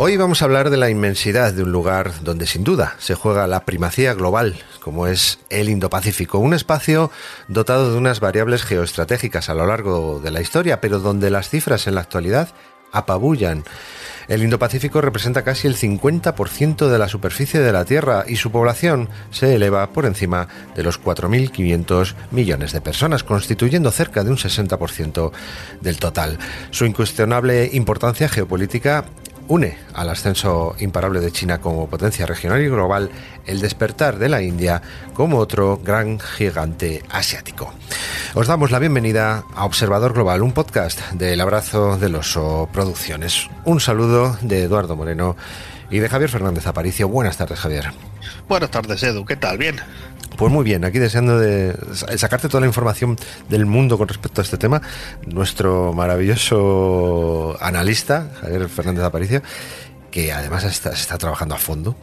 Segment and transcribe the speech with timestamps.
[0.00, 3.48] Hoy vamos a hablar de la inmensidad de un lugar donde sin duda se juega
[3.48, 7.10] la primacía global, como es el Indo-Pacífico, un espacio
[7.48, 11.88] dotado de unas variables geoestratégicas a lo largo de la historia, pero donde las cifras
[11.88, 12.50] en la actualidad
[12.92, 13.64] apabullan.
[14.28, 19.08] El Indo-Pacífico representa casi el 50% de la superficie de la Tierra y su población
[19.30, 25.32] se eleva por encima de los 4.500 millones de personas, constituyendo cerca de un 60%
[25.80, 26.38] del total.
[26.70, 29.06] Su incuestionable importancia geopolítica
[29.48, 33.10] une al ascenso imparable de China como potencia regional y global
[33.46, 34.82] el despertar de la India
[35.14, 37.72] como otro gran gigante asiático.
[38.34, 43.48] Os damos la bienvenida a Observador Global, un podcast del Abrazo del Oso Producciones.
[43.64, 45.36] Un saludo de Eduardo Moreno
[45.90, 47.08] y de Javier Fernández Aparicio.
[47.08, 47.90] Buenas tardes, Javier.
[48.48, 49.24] Buenas tardes, Edu.
[49.24, 49.56] ¿Qué tal?
[49.58, 49.76] ¿Bien?
[50.38, 51.74] Pues muy bien, aquí deseando de
[52.16, 53.16] sacarte toda la información
[53.48, 54.80] del mundo con respecto a este tema,
[55.26, 59.42] nuestro maravilloso analista, Javier Fernández Aparicio,
[60.12, 61.96] que además está, está trabajando a fondo,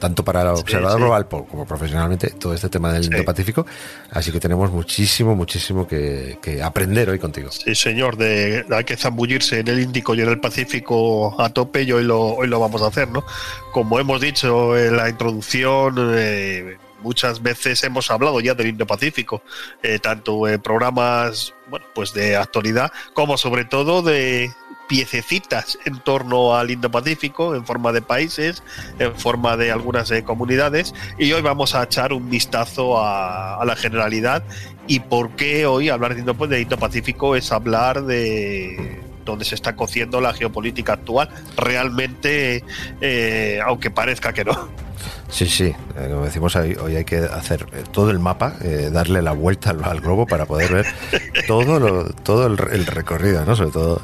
[0.00, 3.64] tanto para el observador global como profesionalmente, todo este tema del Indo-Pacífico.
[4.10, 7.52] Así que tenemos muchísimo, muchísimo que, aprender hoy contigo.
[7.52, 11.82] Sí, señor, de, hay que zambullirse en el Índico y en el Pacífico a tope
[11.84, 13.24] y hoy lo, hoy lo vamos a hacer, ¿no?
[13.72, 19.42] Como hemos dicho en la introducción, eh, muchas veces hemos hablado ya del Indo-Pacífico,
[19.82, 24.52] eh, tanto en programas bueno, pues de actualidad como sobre todo de
[24.88, 28.62] piececitas en torno al Indo-Pacífico en forma de países,
[28.98, 33.74] en forma de algunas eh, comunidades y hoy vamos a echar un vistazo a, la
[33.74, 34.44] generalidad
[34.86, 40.32] y por qué hoy hablar de Indo-Pacífico es hablar de donde se está cociendo la
[40.32, 42.62] geopolítica actual, realmente,
[43.00, 44.85] eh, aunque parezca que no.
[45.28, 48.90] Sí, sí, eh, como decimos hoy, hoy hay que hacer eh, todo el mapa, eh,
[48.92, 50.86] darle la vuelta al, globo para poder ver
[51.46, 53.56] todo, todo el, recorrido, ¿no?
[53.56, 54.02] Sobre todo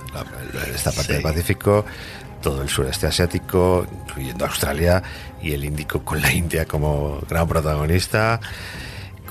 [0.75, 1.85] esta parte del Pacífico,
[2.43, 5.03] todo el sureste asiático, incluyendo Australia
[5.41, 8.41] y el Índico con la India como gran protagonista.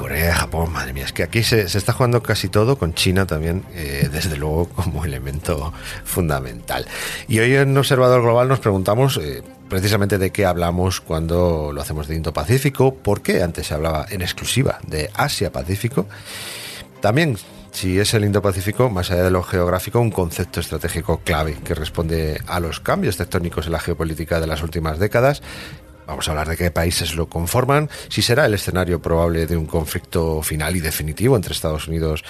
[0.01, 3.63] Corea, Japón, madre mía, es que aquí se, está jugando casi todo, con China también,
[4.11, 5.71] desde luego, como elemento
[6.03, 6.87] fundamental.
[7.27, 9.19] Y hoy en Observador Global nos preguntamos
[9.71, 14.21] precisamente de qué hablamos cuando lo hacemos de Indo-Pacífico, por qué antes se hablaba en
[14.21, 16.07] exclusiva de Asia-Pacífico.
[16.99, 17.37] También,
[17.71, 22.41] si es el Indo-Pacífico, más allá de lo geográfico, un concepto estratégico clave que responde
[22.47, 25.41] a los cambios tectónicos en la geopolítica de las últimas décadas
[26.07, 29.65] Vamos a hablar de qué países lo conforman, si será el escenario probable de un
[29.65, 32.23] conflicto final y definitivo entre Estados Unidos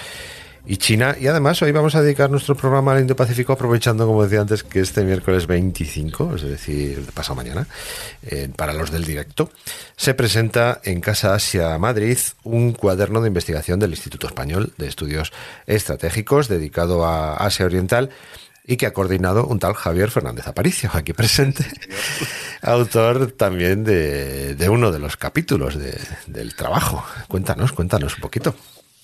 [0.64, 1.16] y China.
[1.18, 4.80] Y además hoy vamos a dedicar nuestro programa al Indo-Pacífico aprovechando, como decía antes, que
[4.80, 7.66] este miércoles 25, es decir, pasado mañana,
[8.22, 9.50] eh, para los del directo,
[9.96, 15.32] se presenta en Casa Asia Madrid un cuaderno de investigación del Instituto Español de Estudios
[15.66, 18.10] Estratégicos dedicado a Asia Oriental
[18.64, 21.66] y que ha coordinado un tal Javier Fernández Aparicio, aquí presente,
[22.62, 25.76] autor también de, uno de los capítulos
[26.26, 27.04] del trabajo.
[27.28, 28.54] Cuéntanos, cuéntanos un poquito.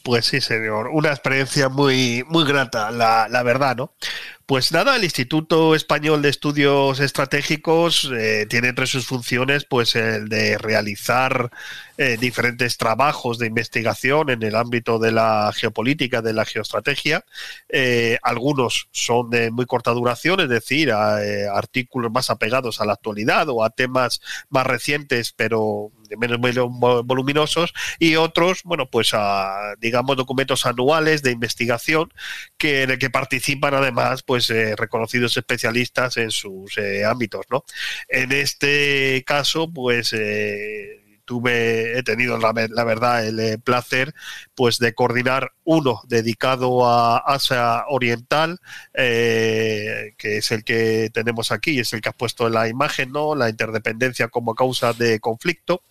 [0.03, 0.89] Pues sí, señor.
[0.89, 3.93] Una experiencia muy, muy grata, la, la verdad, ¿no?
[4.49, 10.31] Pues nada, el Instituto Español de Estudios Estratégicos eh, tiene entre sus funciones pues el
[10.31, 11.51] de realizar
[11.99, 17.27] eh, diferentes trabajos de investigación en el ámbito de la geopolítica, de la geoestrategia.
[17.69, 21.19] Eh, algunos son de muy corta duración, es decir, a,
[21.55, 26.39] artículos más apegados a la actualidad o a temas más recientes, pero menos
[27.05, 32.13] voluminosos, y otros, bueno, pues a, digamos, documentos anuales de investigación
[32.57, 37.45] que, en el que participan además, pues pues, eh, reconocidos especialistas en sus eh, ámbitos,
[37.51, 37.65] ¿no?
[38.09, 44.15] En este caso, pues eh, tuve, he tenido la, verdad el placer
[44.55, 48.59] pues de coordinar uno dedicado a Asia Oriental,
[48.95, 53.35] que es el que tenemos aquí, es el que has puesto en la imagen, ¿no?
[53.35, 55.83] La interdependencia como causa de conflicto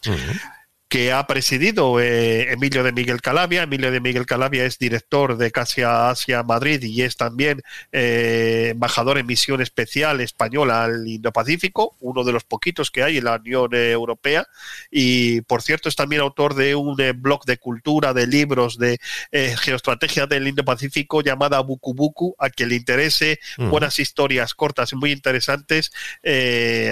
[0.89, 3.63] que ha presidido eh, Emilio de Miguel Calavia.
[3.63, 7.62] Emilio de Miguel Calavia es director de Casia Asia Madrid y es también
[7.92, 13.25] eh, embajador en misión especial española al Indo-Pacífico, uno de los poquitos que hay en
[13.25, 14.48] la Unión Europea.
[14.89, 19.00] Y por cierto, es también autor de un eh, blog de cultura, de libros de
[19.31, 22.36] geoestrategia del Indo-Pacífico llamada Buku Buku.
[22.39, 25.92] A quien le interese buenas historias cortas y muy interesantes,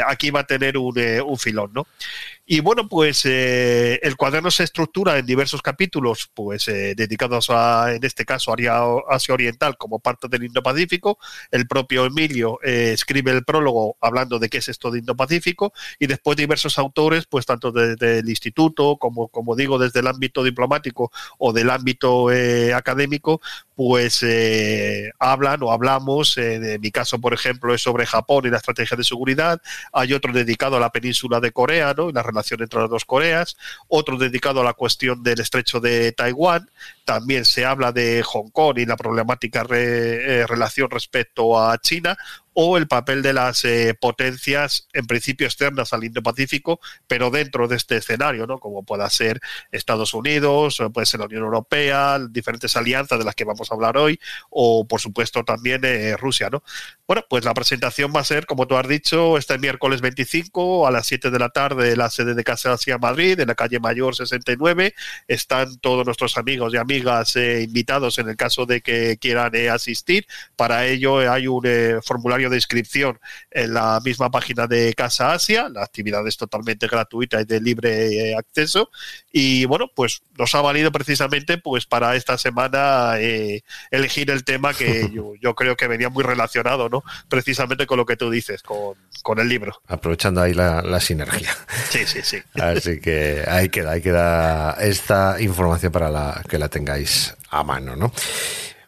[0.06, 1.88] aquí va a tener un, un filón, ¿no?
[2.48, 7.96] Y bueno, pues eh, el cuaderno se estructura en diversos capítulos, pues eh, dedicados a,
[7.96, 11.18] en este caso, a Asia Oriental como parte del Indo-Pacífico.
[11.50, 16.06] El propio Emilio eh, escribe el prólogo hablando de qué es esto de Indo-Pacífico y
[16.06, 21.12] después diversos autores, pues tanto desde el instituto como, como digo, desde el ámbito diplomático
[21.40, 22.28] o del ámbito
[22.76, 23.42] académico,
[23.76, 24.24] pues
[25.18, 26.38] hablan o hablamos.
[26.38, 29.60] en mi caso, por ejemplo, es sobre Japón y la estrategia de seguridad.
[29.94, 32.10] Hay otro dedicado a la península de Corea, ¿no?
[32.10, 36.12] Y la relación entre las dos Coreas, otro dedicado a la cuestión del estrecho de
[36.12, 36.70] Taiwán,
[37.06, 42.18] también se habla de Hong Kong y la problemática eh, relación respecto a China,
[42.58, 47.76] o el papel de las eh, potencias, en principio externas al Indo-Pacífico, pero dentro de
[47.76, 48.60] este escenario, ¿no?
[48.60, 49.42] Como pueda ser
[49.72, 53.98] Estados Unidos, puede ser la Unión Europea, diferentes alianzas de las que vamos a hablar
[53.98, 54.20] hoy,
[54.50, 56.64] o por supuesto también eh, Rusia, ¿no?
[57.06, 60.92] Bueno, pues la presentación va a ser, como tú has dicho, este miércoles 25 a
[60.92, 63.82] las 7 de la tarde en la sede de Casa Asia Madrid, en la calle
[63.82, 64.96] Mayor 69.
[65.28, 66.95] Están todos nuestros amigos y amigas
[67.36, 70.26] eh, invitados en el caso de que quieran asistir.
[70.56, 71.64] Para ello hay un
[72.04, 73.20] formulario de inscripción
[73.52, 75.70] en la misma página de Casa Asia.
[75.70, 78.90] La actividad es totalmente gratuita y de libre eh, acceso.
[79.32, 84.74] Y bueno, pues nos ha valido precisamente pues para esta semana eh, elegir el tema
[84.74, 85.10] que
[85.42, 87.04] yo, creo que venía muy relacionado, ¿no?
[87.30, 89.82] Precisamente con lo que tú dices, con, el libro.
[89.88, 91.56] Aprovechando ahí la, sinergia.
[91.90, 92.38] Sí, sí, sí.
[92.62, 96.70] Así que ahí queda, ahí queda esta información para la, que la
[97.50, 98.12] a mano, ¿no?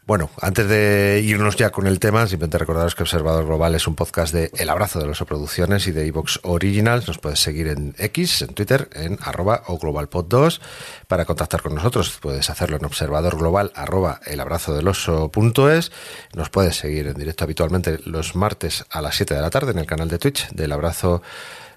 [0.07, 3.95] Bueno, antes de irnos ya con el tema, simplemente recordaros que Observador Global es un
[3.95, 7.09] podcast de El Abrazo de los Producciones y de Evox Originals.
[7.09, 10.61] Nos puedes seguir en X, en Twitter, en arroba o globalpod2.
[11.09, 15.69] Para contactar con nosotros puedes hacerlo en observador global arroba el abrazo del oso punto
[15.69, 15.91] es.
[16.33, 19.79] Nos puedes seguir en directo habitualmente los martes a las 7 de la tarde en
[19.79, 21.21] el canal de Twitch del Abrazo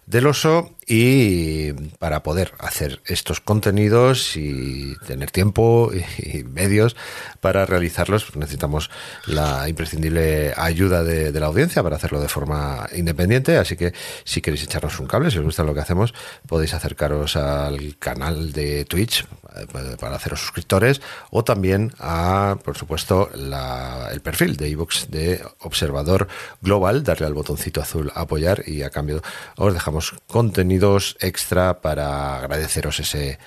[0.07, 6.97] del Oso y para poder hacer estos contenidos y tener tiempo y medios
[7.41, 8.91] para realizarlos pues necesitamos
[9.27, 13.57] la imprescindible ayuda de, la audiencia para hacerlo de forma independiente.
[13.57, 13.93] Así que
[14.25, 16.13] si queréis echarnos un cable si os gusta lo que hacemos
[16.49, 19.25] podéis acercaros al canal de Twitch
[19.57, 21.01] eh, para haceros suscriptores
[21.31, 26.27] o también a por supuesto el perfil de iVoox de Observador
[26.61, 27.05] Global.
[27.05, 29.23] Darle al botoncito azul apoyar y a cambio
[29.57, 30.80] os dejamos contenido
[31.21, 33.39] extra para agradeceros ese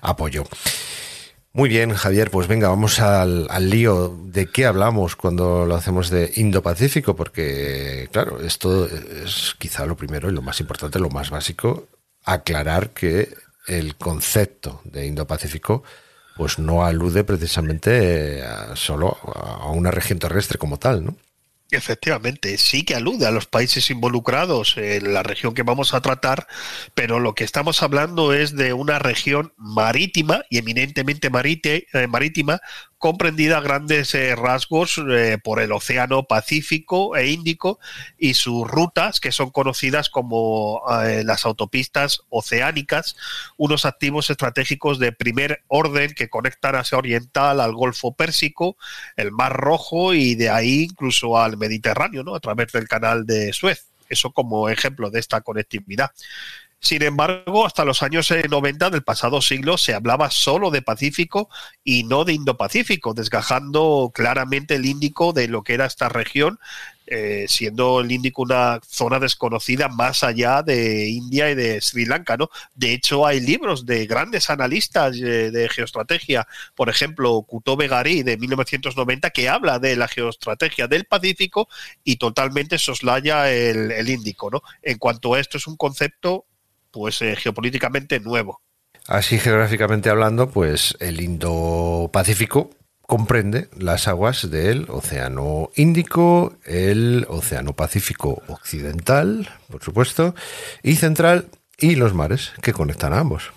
[0.00, 0.44] apoyo.
[1.54, 4.16] Muy bien, Javier, pues venga, vamos al, lío.
[4.24, 7.14] ¿De qué hablamos cuando lo hacemos de Indo-Pacífico?
[7.14, 11.88] Porque, claro, esto es quizá lo primero y lo más importante, lo más básico,
[12.24, 13.34] aclarar que
[13.66, 15.82] el concepto de Indo-Pacífico
[16.36, 18.42] pues no alude precisamente
[18.74, 21.16] solo a una región terrestre como tal, ¿no?
[21.74, 26.46] Efectivamente, sí que alude a los países involucrados en la región que vamos a tratar,
[26.94, 31.30] pero lo que estamos hablando es de una región marítima y eminentemente
[31.94, 32.60] eh, marítima
[33.02, 37.80] comprendida a grandes eh, rasgos eh, por el Océano Pacífico e Índico
[38.16, 43.16] y sus rutas, que son conocidas como eh, las autopistas oceánicas,
[43.56, 48.76] unos activos estratégicos de primer orden que conectan Asia Oriental al Golfo Pérsico,
[49.16, 52.36] el Mar Rojo y de ahí incluso al Mediterráneo, ¿no?
[52.36, 53.88] a través del canal de Suez.
[54.08, 56.12] Eso como ejemplo de esta conectividad.
[56.82, 61.48] Sin embargo, hasta los años 90 eh, del pasado siglo se hablaba solo de Pacífico
[61.84, 66.58] y no de Indo-Pacífico, desgajando claramente el Índico de lo que era esta región,
[67.06, 72.36] eh, siendo el Índico una zona desconocida más allá de India y de Sri Lanka.
[72.36, 72.50] ¿no?
[72.74, 78.36] De hecho, hay libros de grandes analistas eh, de geoestrategia, por ejemplo, Kuto Begari de
[78.38, 81.68] 1990, que habla de la geoestrategia del Pacífico
[82.02, 84.50] y totalmente soslaya el, el Índico.
[84.50, 84.62] ¿no?
[84.82, 86.46] En cuanto a esto, es un concepto
[86.92, 88.60] pues eh, geopolíticamente nuevo.
[89.06, 92.70] Así geográficamente hablando, pues el Indo-Pacífico
[93.00, 100.34] comprende las aguas del Océano Índico, el Océano Pacífico Occidental, por supuesto,
[100.84, 103.50] y Central, y los mares que conectan a ambos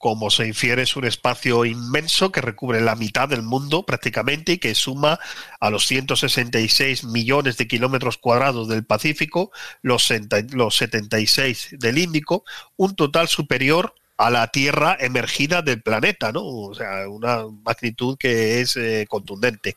[0.00, 4.58] como se infiere, es un espacio inmenso que recubre la mitad del mundo prácticamente y
[4.58, 5.20] que suma
[5.60, 9.52] a los 166 millones de kilómetros cuadrados del Pacífico,
[9.82, 10.10] los,
[10.52, 12.44] los 76 del Índico,
[12.76, 16.46] un total superior a la Tierra emergida del planeta, ¿no?
[16.46, 19.76] O sea, una magnitud que es eh, contundente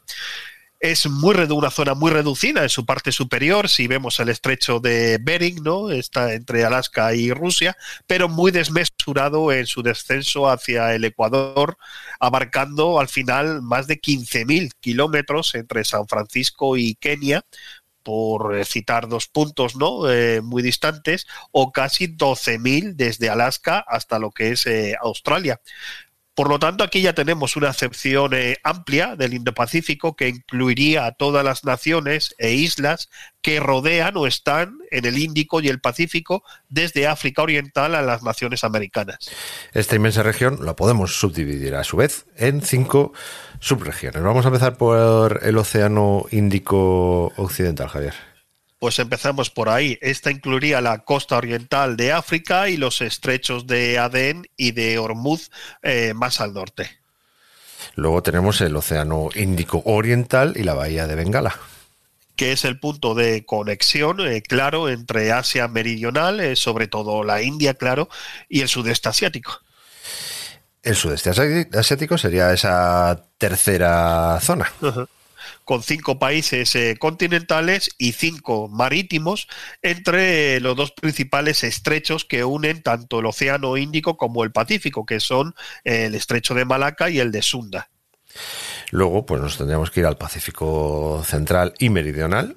[0.83, 5.17] es muy una zona muy reducida en su parte superior, si vemos el estrecho de
[5.17, 5.89] Bering, ¿no?
[5.89, 11.77] Está entre Alaska y Rusia, pero muy desmesurado en su descenso hacia el Ecuador,
[12.19, 17.45] abarcando al final más de 15.000 kilómetros entre San Francisco y Kenia,
[18.03, 20.11] por eh, citar dos puntos ¿no?
[20.11, 24.67] Eh, muy distantes, o casi 12.000 desde Alaska hasta lo que es
[25.01, 25.61] Australia.
[26.35, 31.11] Por lo tanto, aquí ya tenemos una acepción eh, amplia del Indo-Pacífico que incluiría a
[31.11, 33.09] todas las naciones e islas
[33.41, 38.23] que rodean o están en el Índico y el Pacífico, desde África Oriental a las
[38.23, 39.29] naciones americanas.
[39.73, 43.13] Esta inmensa región la podemos subdividir a su vez en cinco
[43.59, 44.23] subregiones.
[44.23, 48.32] Vamos a empezar por el Océano Índico Occidental, Javier.
[48.83, 49.97] Pues empezamos por ahí.
[50.01, 55.51] Esta incluiría la costa oriental de África y los estrechos de Adén y de Hormuz
[55.83, 56.89] eh, más al norte.
[57.95, 61.57] Luego tenemos el Océano Índico Oriental y la Bahía de Bengala
[62.35, 67.41] que es el punto de conexión, eh, claro, entre Asia Meridional, eh, sobre todo la
[67.41, 68.09] India, claro,
[68.49, 69.61] y el sudeste asiático.
[70.81, 74.69] El sudeste asiático sería esa tercera zona
[75.63, 79.47] con cinco países eh, continentales y cinco marítimos
[79.81, 85.19] entre los dos principales estrechos que unen tanto el Océano Índico como el Pacífico, que
[85.19, 87.89] son el estrecho de Malaca y el de Sunda.
[88.91, 92.55] Luego, pues nos tendríamos que ir al Pacífico Central y Meridional,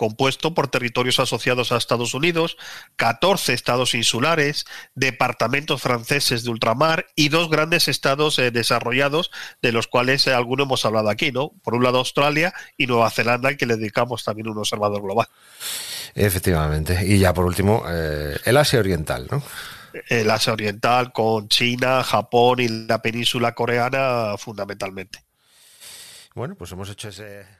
[0.00, 2.56] compuesto por territorios asociados a Estados Unidos,
[2.96, 4.64] 14 estados insulares,
[4.94, 9.30] departamentos franceses de ultramar y dos grandes estados eh, desarrollados,
[9.60, 11.52] de los cuales eh, algunos hemos hablado aquí, ¿no?
[11.62, 15.28] Por un lado Australia y Nueva Zelanda, al que le dedicamos también un observador global.
[16.14, 17.04] Efectivamente.
[17.04, 19.42] Y ya por último, eh, el Asia Oriental, ¿no?
[20.08, 25.26] El Asia Oriental con China, Japón y la península coreana fundamentalmente.
[26.34, 27.59] Bueno, pues hemos hecho ese